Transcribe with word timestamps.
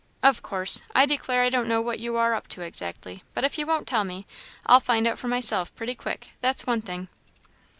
"Of 0.23 0.41
course! 0.41 0.81
I 0.95 1.05
declare 1.05 1.43
I 1.43 1.49
don't 1.49 1.67
know 1.67 1.79
what 1.79 1.99
you 1.99 2.17
are 2.17 2.33
up 2.33 2.47
to 2.47 2.63
exactly; 2.63 3.21
but 3.35 3.43
if 3.43 3.59
you 3.59 3.67
won't 3.67 3.87
tell 3.87 4.03
me, 4.03 4.25
I'll 4.65 4.79
find 4.79 5.05
out 5.05 5.19
for 5.19 5.27
myself 5.27 5.75
pretty 5.75 5.93
quick 5.93 6.29
that's 6.41 6.65
one 6.65 6.81
thing." 6.81 7.07